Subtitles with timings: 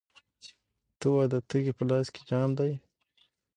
[0.99, 2.71] ته وا، د تږي په لاس کې جام دی